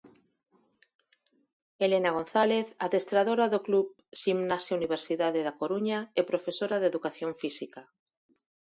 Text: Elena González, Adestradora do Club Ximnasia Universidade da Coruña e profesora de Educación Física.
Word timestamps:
Elena 1.87 2.11
González, 2.17 2.67
Adestradora 2.87 3.45
do 3.53 3.59
Club 3.67 3.87
Ximnasia 4.19 4.77
Universidade 4.79 5.41
da 5.47 5.57
Coruña 5.61 5.99
e 6.19 6.21
profesora 6.31 6.75
de 6.79 6.89
Educación 6.91 7.31
Física. 7.41 7.81